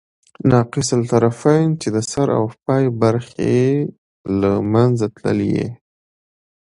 ناقص 0.51 0.87
الطرفین، 0.99 1.67
چي 1.81 1.87
د 1.95 1.97
سر 2.11 2.27
او 2.37 2.43
پای 2.65 2.83
برخي 3.01 3.37
ئې 3.51 3.65
له 4.39 4.51
منځه 4.73 5.05
تللي 5.17 5.49
يي. 5.57 5.67